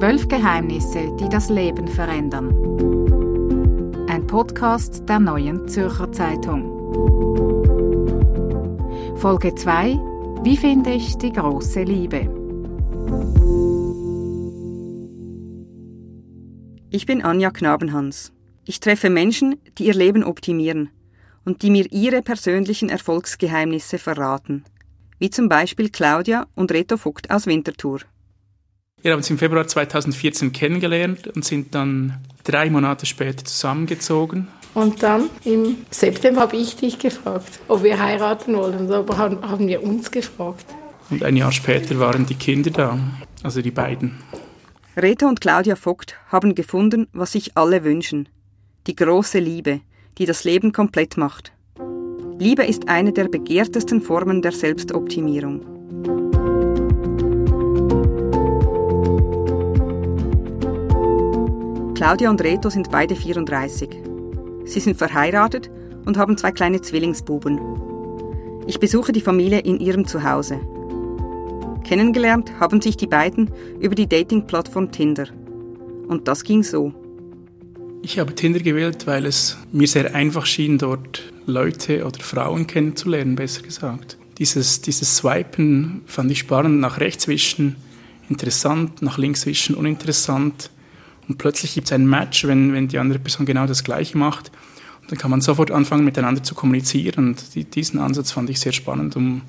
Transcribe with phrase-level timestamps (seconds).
[0.00, 2.48] Zwölf Geheimnisse, die das Leben verändern.
[4.08, 6.64] Ein Podcast der neuen Zürcher Zeitung.
[9.16, 10.00] Folge 2.
[10.42, 12.20] Wie finde ich die große Liebe?
[16.88, 18.32] Ich bin Anja Knabenhans.
[18.64, 20.88] Ich treffe Menschen, die ihr Leben optimieren
[21.44, 24.64] und die mir ihre persönlichen Erfolgsgeheimnisse verraten.
[25.18, 28.00] Wie zum Beispiel Claudia und Reto Vogt aus Winterthur.
[29.02, 34.48] Wir haben uns im Februar 2014 kennengelernt und sind dann drei Monate später zusammengezogen.
[34.74, 38.92] Und dann im September habe ich dich gefragt, ob wir heiraten wollen.
[38.92, 40.66] Aber haben wir uns gefragt.
[41.08, 42.98] Und ein Jahr später waren die Kinder da,
[43.42, 44.18] also die beiden.
[45.00, 48.28] Rita und Claudia Vogt haben gefunden, was sich alle wünschen.
[48.86, 49.80] Die große Liebe,
[50.18, 51.52] die das Leben komplett macht.
[52.38, 55.79] Liebe ist eine der begehrtesten Formen der Selbstoptimierung.
[62.00, 63.90] Claudia und Reto sind beide 34.
[64.64, 65.70] Sie sind verheiratet
[66.06, 67.60] und haben zwei kleine Zwillingsbuben.
[68.66, 70.58] Ich besuche die Familie in ihrem Zuhause.
[71.84, 75.26] Kennengelernt haben sich die beiden über die Dating-Plattform Tinder.
[76.08, 76.94] Und das ging so.
[78.00, 83.36] Ich habe Tinder gewählt, weil es mir sehr einfach schien, dort Leute oder Frauen kennenzulernen,
[83.36, 84.16] besser gesagt.
[84.38, 87.76] Dieses, dieses Swipen fand ich spannend, nach rechts wischen
[88.30, 90.70] interessant, nach links wischen uninteressant.
[91.30, 94.50] Und plötzlich gibt es ein Match, wenn, wenn die andere Person genau das Gleiche macht.
[95.00, 97.28] Und dann kann man sofort anfangen, miteinander zu kommunizieren.
[97.28, 99.42] Und die, diesen Ansatz fand ich sehr spannend, um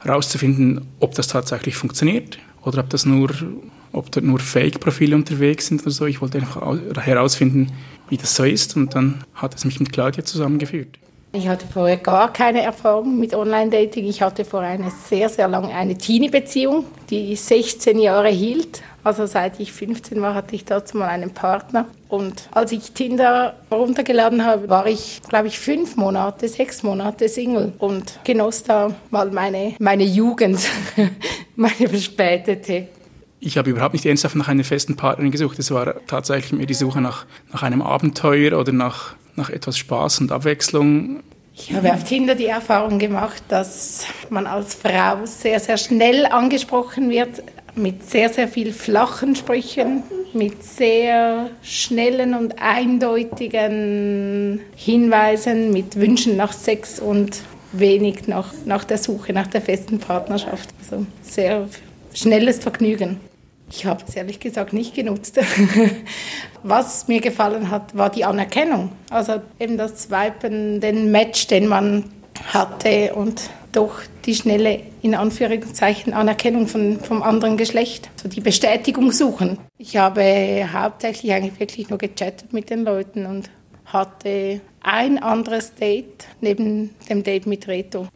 [0.00, 3.30] herauszufinden, ob das tatsächlich funktioniert oder ob das nur,
[3.92, 6.04] ob dort nur Fake-Profile unterwegs sind oder so.
[6.04, 6.60] Ich wollte einfach
[6.98, 7.72] herausfinden,
[8.10, 8.76] wie das so ist.
[8.76, 10.98] Und dann hat es mich mit Claudia zusammengeführt.
[11.32, 14.04] Ich hatte vorher gar keine Erfahrung mit Online-Dating.
[14.04, 18.82] Ich hatte vorher eine sehr, sehr lange eine Teenie-Beziehung, die 16 Jahre hielt.
[19.04, 21.86] Also seit ich 15 war, hatte ich dazu mal einen Partner.
[22.08, 27.72] Und als ich Tinder runtergeladen habe, war ich, glaube ich, fünf Monate, sechs Monate Single
[27.78, 30.60] und genoss da mal meine, meine Jugend,
[31.56, 32.88] meine verspätete.
[33.40, 35.58] Ich habe überhaupt nicht ernsthaft nach einer festen Partnerin gesucht.
[35.58, 40.20] Es war tatsächlich mir die Suche nach, nach einem Abenteuer oder nach, nach etwas Spaß
[40.20, 41.24] und Abwechslung.
[41.54, 47.10] Ich habe auf Tinder die Erfahrung gemacht, dass man als Frau sehr, sehr schnell angesprochen
[47.10, 47.42] wird
[47.74, 50.02] mit sehr, sehr viel flachen Sprüchen,
[50.32, 58.98] mit sehr schnellen und eindeutigen Hinweisen, mit Wünschen nach Sex und wenig nach, nach der
[58.98, 60.70] Suche nach der festen Partnerschaft.
[60.80, 61.68] Also sehr
[62.14, 63.18] schnelles Vergnügen.
[63.70, 65.40] Ich habe es ehrlich gesagt nicht genutzt.
[66.62, 68.92] Was mir gefallen hat, war die Anerkennung.
[69.08, 72.04] Also eben das Swipen, den Match, den man
[72.52, 79.12] hatte und doch die schnelle, in Anführungszeichen, Anerkennung von, vom anderen Geschlecht, so die Bestätigung
[79.12, 79.58] suchen.
[79.78, 83.50] Ich habe hauptsächlich eigentlich wirklich nur gechattet mit den Leuten und
[83.86, 88.08] hatte ein anderes Date neben dem Date mit Reto.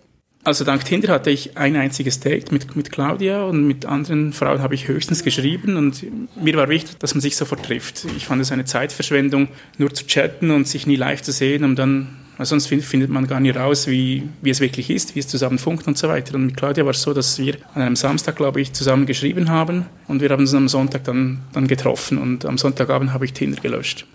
[0.46, 4.62] Also dank Tinder hatte ich ein einziges Date mit, mit Claudia und mit anderen Frauen
[4.62, 6.06] habe ich höchstens geschrieben und
[6.40, 8.06] mir war wichtig, dass man sich sofort trifft.
[8.16, 11.74] Ich fand es eine Zeitverschwendung, nur zu chatten und sich nie live zu sehen, um
[11.74, 15.28] dann weil sonst findet man gar nicht raus, wie, wie es wirklich ist, wie es
[15.28, 16.34] zusammen funkt und so weiter.
[16.34, 19.50] Und mit Claudia war es so, dass wir an einem Samstag, glaube ich, zusammen geschrieben
[19.50, 23.32] haben und wir haben uns am Sonntag dann, dann getroffen und am Sonntagabend habe ich
[23.32, 24.06] Tinder gelöscht.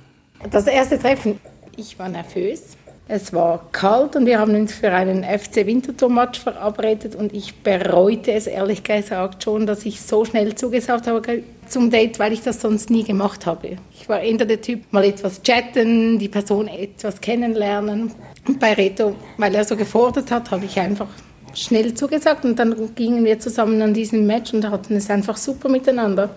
[0.50, 1.40] Das erste Treffen,
[1.78, 2.78] ich war nervös
[3.14, 8.32] es war kalt und wir haben uns für einen FC Winterthur-Match verabredet und ich bereute
[8.32, 12.62] es ehrlich gesagt schon, dass ich so schnell zugesagt habe zum Date, weil ich das
[12.62, 13.78] sonst nie gemacht habe.
[13.94, 18.12] Ich war eher der Typ, mal etwas chatten, die Person etwas kennenlernen.
[18.48, 21.08] Und bei Reto, weil er so gefordert hat, habe ich einfach
[21.54, 25.70] schnell zugesagt und dann gingen wir zusammen an diesen Match und hatten es einfach super
[25.70, 26.30] miteinander.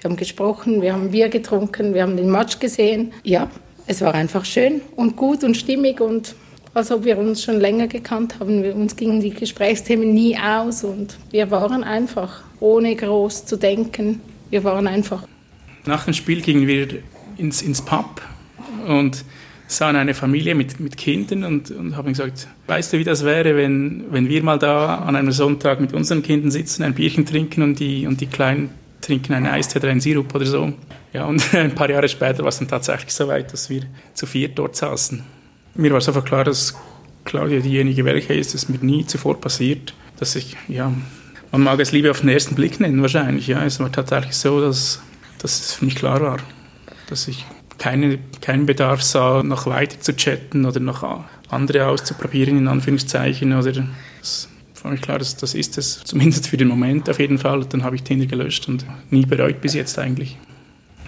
[0.00, 3.12] Wir haben gesprochen, wir haben Bier getrunken, wir haben den Match gesehen.
[3.22, 3.48] Ja,
[3.86, 6.34] es war einfach schön und gut und stimmig und
[6.74, 8.62] als ob wir uns schon länger gekannt haben.
[8.62, 14.20] Wir, uns gingen die Gesprächsthemen nie aus und wir waren einfach, ohne groß zu denken,
[14.52, 15.26] wir waren einfach.
[15.86, 16.86] Nach dem Spiel gingen wir
[17.38, 18.20] ins, ins Pub
[18.86, 19.24] und
[19.66, 23.56] sahen eine Familie mit, mit Kindern und, und haben gesagt, weißt du, wie das wäre,
[23.56, 27.62] wenn, wenn wir mal da an einem Sonntag mit unseren Kindern sitzen, ein Bierchen trinken
[27.62, 28.68] und die, und die Kleinen
[29.00, 30.74] trinken einen Eistee oder einen Sirup oder so.
[31.14, 34.26] Ja, und ein paar Jahre später war es dann tatsächlich so weit, dass wir zu
[34.26, 35.22] viert dort saßen.
[35.74, 36.74] Mir war sofort klar, dass
[37.24, 40.92] Claudia diejenige welche ist, das mir nie zuvor passiert, dass ich, ja,
[41.52, 43.64] man mag es Liebe auf den ersten Blick nennen wahrscheinlich, ja.
[43.64, 45.00] Es war tatsächlich so, dass,
[45.38, 46.38] dass es für mich klar war,
[47.08, 47.46] dass ich
[47.78, 53.72] keine, keinen Bedarf sah, noch weiter zu chatten oder noch andere auszuprobieren, in Anführungszeichen, oder
[54.20, 54.48] das
[54.82, 57.64] war mir klar, dass das ist es, zumindest für den Moment auf jeden Fall.
[57.66, 60.38] Dann habe ich Tinder gelöscht und nie bereut bis jetzt eigentlich.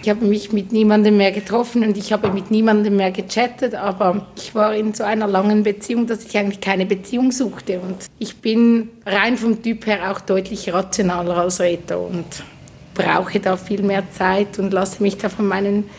[0.05, 4.27] Ich habe mich mit niemandem mehr getroffen und ich habe mit niemandem mehr gechattet, aber
[4.37, 7.79] ich war in so einer langen Beziehung, dass ich eigentlich keine Beziehung suchte.
[7.79, 12.23] Und ich bin rein vom Typ her auch deutlich rationaler als Reto und
[12.93, 15.89] brauche da viel mehr Zeit und lasse mich da von meinen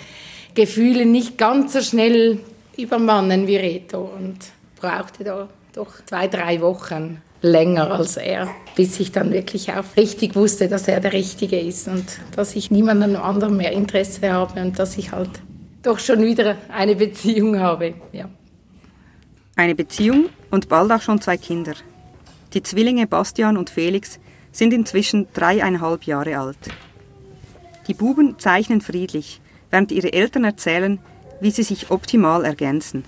[0.54, 2.38] Gefühlen nicht ganz so schnell
[2.76, 4.38] übermannen wie Reto und
[4.80, 10.34] brauchte da doch zwei, drei Wochen länger als er, bis ich dann wirklich auch richtig
[10.34, 12.04] wusste, dass er der Richtige ist und
[12.34, 15.30] dass ich niemandem anderen mehr Interesse habe und dass ich halt
[15.82, 17.94] doch schon wieder eine Beziehung habe.
[18.12, 18.28] Ja.
[19.54, 21.74] Eine Beziehung und bald auch schon zwei Kinder.
[22.52, 24.18] Die Zwillinge Bastian und Felix
[24.52, 26.58] sind inzwischen dreieinhalb Jahre alt.
[27.88, 29.40] Die Buben zeichnen friedlich,
[29.70, 30.98] während ihre Eltern erzählen,
[31.40, 33.04] wie sie sich optimal ergänzen.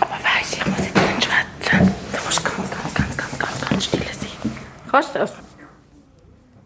[0.00, 1.94] Aber weißt du, ich muss jetzt nicht schwätzen.
[2.12, 4.52] Du musst ganz, ganz, ganz, ganz, ganz, ganz still sein.
[4.92, 5.32] Kannst du das?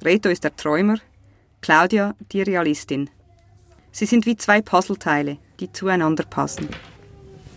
[0.05, 0.97] Reto ist der Träumer,
[1.61, 3.09] Claudia die Realistin.
[3.93, 6.69] Sie sind wie zwei Puzzleteile, die zueinander passen.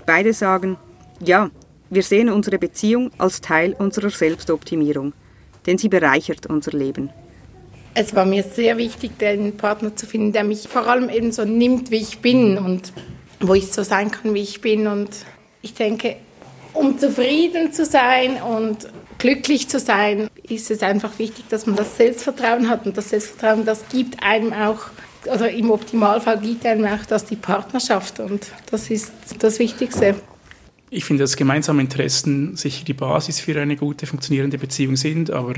[0.05, 0.77] Beide sagen,
[1.25, 1.49] ja,
[1.89, 5.13] wir sehen unsere Beziehung als Teil unserer Selbstoptimierung,
[5.65, 7.09] denn sie bereichert unser Leben.
[7.95, 11.45] Es war mir sehr wichtig, einen Partner zu finden, der mich vor allem eben so
[11.45, 12.93] nimmt, wie ich bin und
[13.39, 14.85] wo ich so sein kann, wie ich bin.
[14.85, 15.09] Und
[15.63, 16.17] ich denke,
[16.73, 18.87] um zufrieden zu sein und
[19.17, 22.85] glücklich zu sein, ist es einfach wichtig, dass man das Selbstvertrauen hat.
[22.85, 24.87] Und das Selbstvertrauen, das gibt einem auch,
[25.25, 28.19] oder im Optimalfall gibt einem auch das die Partnerschaft.
[28.19, 30.15] Und das ist das Wichtigste.
[30.89, 35.53] Ich finde, dass gemeinsame Interessen sicher die Basis für eine gute, funktionierende Beziehung sind, aber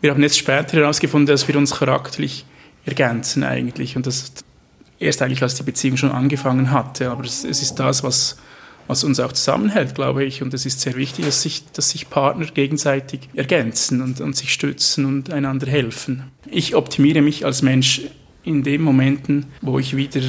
[0.00, 2.44] wir haben jetzt später herausgefunden, dass wir uns charakterlich
[2.84, 4.32] ergänzen eigentlich und das
[4.98, 8.36] erst eigentlich, als die Beziehung schon angefangen hatte, aber es ist das, was,
[8.88, 12.10] was uns auch zusammenhält, glaube ich, und es ist sehr wichtig, dass sich, dass sich
[12.10, 16.24] Partner gegenseitig ergänzen und, und sich stützen und einander helfen.
[16.50, 18.02] Ich optimiere mich als Mensch
[18.44, 20.20] in den Momenten, wo ich wieder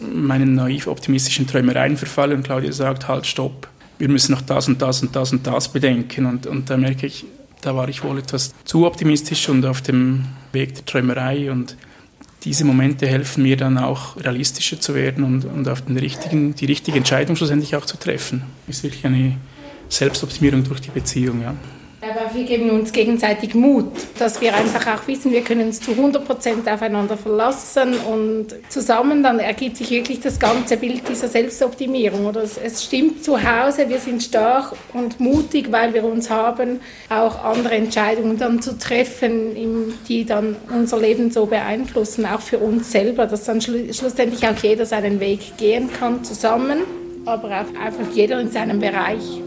[0.00, 3.68] meinen naiv optimistischen Träumereien verfalle und Claudia sagt, halt, stopp,
[3.98, 6.26] wir müssen noch das und das und das und das bedenken.
[6.26, 7.24] Und, und da merke ich,
[7.60, 11.50] da war ich wohl etwas zu optimistisch und auf dem Weg der Träumerei.
[11.50, 11.76] Und
[12.44, 16.66] diese Momente helfen mir dann auch realistischer zu werden und, und auf den richtigen, die
[16.66, 18.44] richtige Entscheidung schlussendlich auch zu treffen.
[18.68, 19.36] Ist wirklich eine
[19.88, 21.54] Selbstoptimierung durch die Beziehung, ja.
[22.00, 23.90] Aber wir geben uns gegenseitig Mut,
[24.20, 29.24] dass wir einfach auch wissen, wir können uns zu 100 Prozent aufeinander verlassen und zusammen
[29.24, 32.26] dann ergibt sich wirklich das ganze Bild dieser Selbstoptimierung.
[32.26, 36.78] Oder es, es stimmt zu Hause, wir sind stark und mutig, weil wir uns haben,
[37.08, 42.92] auch andere Entscheidungen dann zu treffen, die dann unser Leben so beeinflussen, auch für uns
[42.92, 46.78] selber, dass dann schlussendlich auch jeder seinen Weg gehen kann zusammen,
[47.24, 49.40] aber auch einfach jeder in seinem Bereich.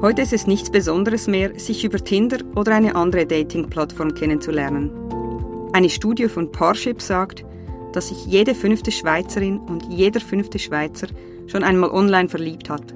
[0.00, 4.92] Heute ist es nichts Besonderes mehr, sich über Tinder oder eine andere Dating-Plattform kennenzulernen.
[5.72, 7.44] Eine Studie von Parship sagt,
[7.92, 11.08] dass sich jede fünfte Schweizerin und jeder fünfte Schweizer
[11.48, 12.94] schon einmal online verliebt hat.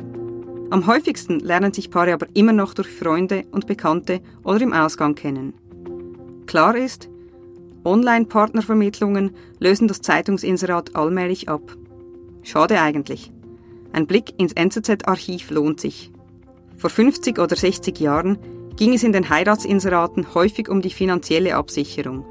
[0.70, 5.16] Am häufigsten lernen sich Paare aber immer noch durch Freunde und Bekannte oder im Ausgang
[5.16, 5.54] kennen.
[6.46, 7.08] Klar ist,
[7.84, 11.76] Online-Partnervermittlungen lösen das Zeitungsinserat allmählich ab.
[12.44, 13.32] Schade eigentlich.
[13.92, 16.12] Ein Blick ins NZZ-Archiv lohnt sich.
[16.82, 18.38] Vor 50 oder 60 Jahren
[18.74, 22.24] ging es in den Heiratsinseraten häufig um die finanzielle Absicherung.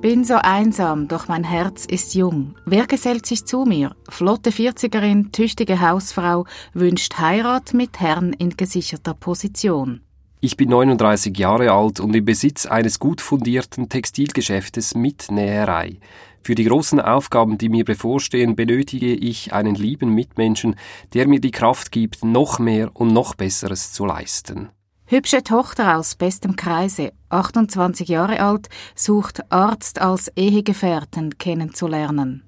[0.00, 2.56] Bin so einsam, doch mein Herz ist jung.
[2.66, 3.94] Wer gesellt sich zu mir?
[4.08, 10.00] Flotte 40erin, tüchtige Hausfrau, wünscht Heirat mit Herrn in gesicherter Position.
[10.40, 15.98] Ich bin 39 Jahre alt und im Besitz eines gut fundierten Textilgeschäftes mit Näherei.
[16.44, 20.76] Für die großen Aufgaben, die mir bevorstehen, benötige ich einen lieben Mitmenschen,
[21.14, 24.68] der mir die Kraft gibt, noch mehr und noch Besseres zu leisten.
[25.06, 32.42] Hübsche Tochter aus bestem Kreise, 28 Jahre alt, sucht Arzt als Ehegefährten kennenzulernen.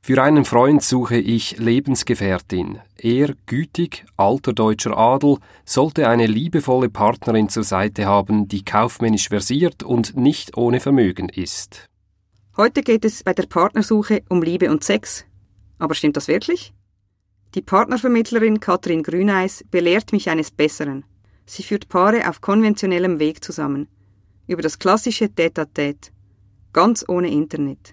[0.00, 2.80] Für einen Freund suche ich Lebensgefährtin.
[2.96, 9.84] Er, gütig, alter deutscher Adel, sollte eine liebevolle Partnerin zur Seite haben, die kaufmännisch versiert
[9.84, 11.88] und nicht ohne Vermögen ist.
[12.58, 15.26] Heute geht es bei der Partnersuche um Liebe und Sex.
[15.78, 16.72] Aber stimmt das wirklich?
[17.54, 21.04] Die Partnervermittlerin Katrin Grüneis belehrt mich eines Besseren.
[21.44, 23.88] Sie führt Paare auf konventionellem Weg zusammen.
[24.46, 26.12] Über das klassische Tête-à-Tête.
[26.72, 27.92] Ganz ohne Internet.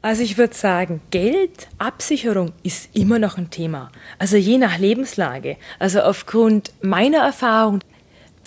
[0.00, 3.92] Also ich würde sagen, Geld, Absicherung ist immer noch ein Thema.
[4.18, 5.58] Also je nach Lebenslage.
[5.78, 7.80] Also aufgrund meiner Erfahrung,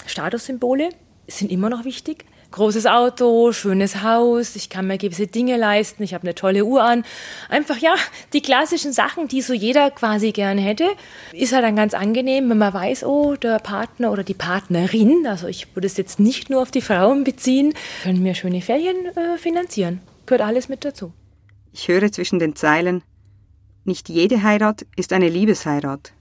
[0.08, 0.90] Statussymbole
[1.28, 2.26] sind immer noch wichtig.
[2.54, 6.84] Großes Auto, schönes Haus, ich kann mir gewisse Dinge leisten, ich habe eine tolle Uhr
[6.84, 7.04] an.
[7.50, 7.96] Einfach ja,
[8.32, 10.86] die klassischen Sachen, die so jeder quasi gerne hätte,
[11.34, 15.48] ist halt dann ganz angenehm, wenn man weiß, oh, der Partner oder die Partnerin, also
[15.48, 19.38] ich würde es jetzt nicht nur auf die Frauen beziehen, können mir schöne Ferien äh,
[19.38, 20.00] finanzieren.
[20.26, 21.12] Gehört alles mit dazu.
[21.74, 23.02] Ich höre zwischen den Zeilen,
[23.84, 26.14] nicht jede Heirat ist eine Liebesheirat.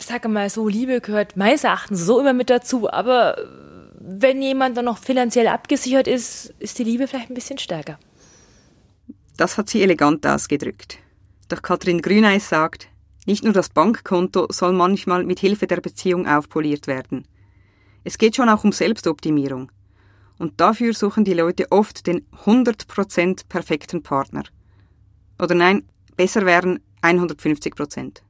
[0.00, 3.36] Sag mal so, Liebe gehört meines Erachtens so immer mit dazu, aber
[4.10, 7.98] wenn jemand dann noch finanziell abgesichert ist, ist die Liebe vielleicht ein bisschen stärker.
[9.36, 10.98] Das hat sie elegant ausgedrückt.
[11.48, 12.88] Doch Katrin Grüneis sagt,
[13.26, 17.26] nicht nur das Bankkonto soll manchmal mit Hilfe der Beziehung aufpoliert werden.
[18.04, 19.70] Es geht schon auch um Selbstoptimierung.
[20.38, 24.44] Und dafür suchen die Leute oft den 100% perfekten Partner.
[25.38, 25.82] Oder nein,
[26.16, 28.22] besser wären 150%.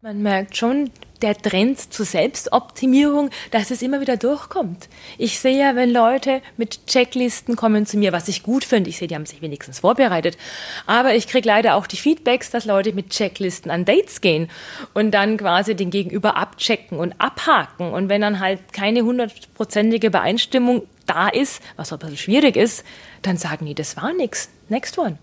[0.00, 4.88] Man merkt schon, der Trend zur Selbstoptimierung, dass es immer wieder durchkommt.
[5.18, 8.98] Ich sehe ja, wenn Leute mit Checklisten kommen zu mir, was ich gut finde, ich
[8.98, 10.38] sehe, die haben sich wenigstens vorbereitet,
[10.86, 14.48] aber ich kriege leider auch die Feedbacks, dass Leute mit Checklisten an Dates gehen
[14.94, 20.86] und dann quasi den Gegenüber abchecken und abhaken und wenn dann halt keine hundertprozentige Übereinstimmung
[21.06, 22.84] da ist, was ein bisschen schwierig ist,
[23.22, 25.18] dann sagen die, das war nix, next one.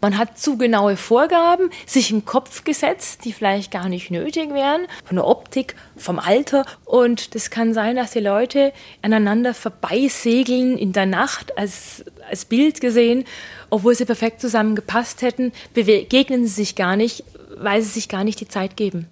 [0.00, 4.86] Man hat zu genaue Vorgaben sich im Kopf gesetzt, die vielleicht gar nicht nötig wären,
[5.04, 6.64] von der Optik, vom Alter.
[6.84, 12.80] Und das kann sein, dass die Leute aneinander vorbeisegeln in der Nacht als, als Bild
[12.80, 13.24] gesehen,
[13.70, 17.24] obwohl sie perfekt zusammengepasst hätten, begegnen sie sich gar nicht,
[17.56, 19.08] weil sie sich gar nicht die Zeit geben.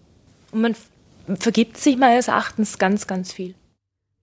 [0.52, 0.76] Und man
[1.36, 3.54] vergibt sich meines Erachtens ganz, ganz viel.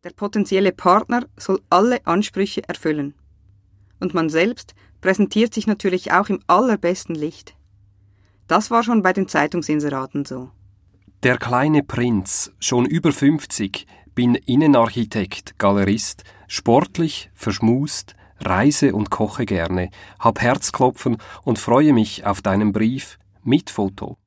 [0.05, 3.15] Der potenzielle Partner soll alle Ansprüche erfüllen.
[3.99, 7.55] Und man selbst präsentiert sich natürlich auch im allerbesten Licht.
[8.47, 10.49] Das war schon bei den Zeitungsinseraten so.
[11.23, 19.89] Der kleine Prinz, schon über 50, bin Innenarchitekt, Galerist, sportlich, verschmust, reise und koche gerne,
[20.19, 24.17] hab Herzklopfen und freue mich auf deinen Brief mit Foto.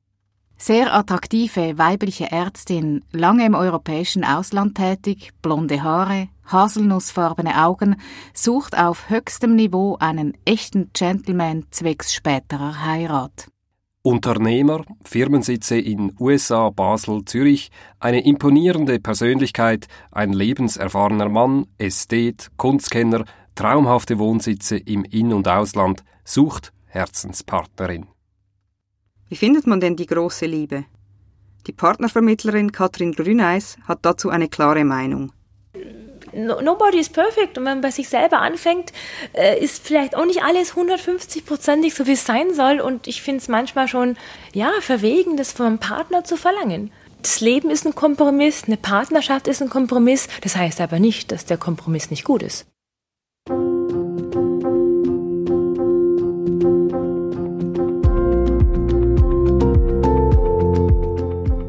[0.59, 7.97] Sehr attraktive weibliche Ärztin, lange im europäischen Ausland tätig, blonde Haare, haselnussfarbene Augen,
[8.33, 13.49] sucht auf höchstem Niveau einen echten Gentleman zwecks späterer Heirat.
[14.01, 24.17] Unternehmer, Firmensitze in USA, Basel, Zürich, eine imponierende Persönlichkeit, ein lebenserfahrener Mann, Ästhet, Kunstkenner, traumhafte
[24.17, 28.07] Wohnsitze im In- und Ausland, sucht Herzenspartnerin.
[29.29, 30.85] Wie findet man denn die große Liebe?
[31.67, 35.33] Die Partnervermittlerin Katrin Grüneis hat dazu eine klare Meinung.
[36.33, 38.91] Nobody is perfect und wenn man bei sich selber anfängt,
[39.33, 43.41] äh, ist vielleicht auch nicht alles 150-prozentig so, wie es sein soll und ich finde
[43.41, 44.17] es manchmal schon,
[44.53, 46.91] ja, verwegen, das vom Partner zu verlangen.
[47.21, 51.45] Das Leben ist ein Kompromiss, eine Partnerschaft ist ein Kompromiss, das heißt aber nicht, dass
[51.45, 52.65] der Kompromiss nicht gut ist.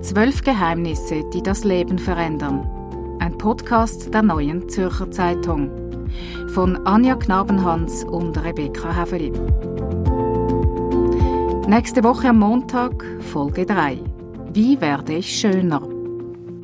[0.09, 2.67] Zwölf Geheimnisse, die das Leben verändern.
[3.19, 5.71] Ein Podcast der Neuen Zürcher Zeitung.
[6.55, 9.31] Von Anja Knabenhans und Rebecca Häfeli.
[11.69, 13.99] Nächste Woche am Montag, Folge 3.
[14.55, 15.87] Wie werde ich schöner?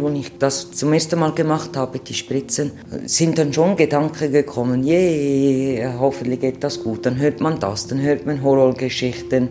[0.02, 2.72] Als ich das zum ersten Mal gemacht habe, die Spritzen,
[3.04, 7.04] sind dann schon Gedanken gekommen, je, hoffentlich geht das gut.
[7.04, 9.50] Dann hört man das, dann hört man Horrorgeschichten.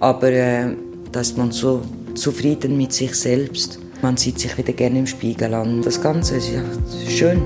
[0.00, 0.74] Aber äh,
[1.12, 1.82] da ist man so
[2.20, 3.78] zufrieden mit sich selbst.
[4.02, 5.82] Man sieht sich wieder gerne im Spiegel an.
[5.82, 6.62] Das Ganze ist ja
[7.08, 7.42] schön.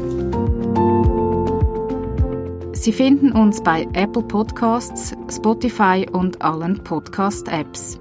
[2.73, 8.01] Sie finden uns bei Apple Podcasts, Spotify und allen Podcast-Apps.